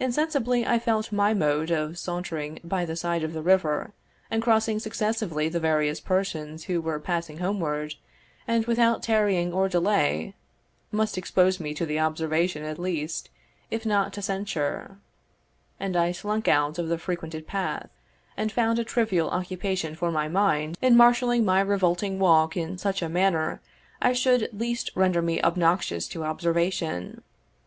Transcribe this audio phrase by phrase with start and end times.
[0.00, 3.92] Insensibly I felt my mode of sauntering by the side of the river,
[4.30, 7.96] and crossing successively the various persons who were passing homeward,
[8.48, 10.32] and without tarrying or delay,
[10.90, 13.28] must expose me to observation at least,
[13.70, 14.96] if not to censure;
[15.78, 17.90] and I slunk out of the frequented path,
[18.38, 23.02] and found a trivial occupation for my mind in marshalling my revolving walk in such
[23.02, 23.60] a manner
[24.00, 27.22] as should least render me obnoxious to observation.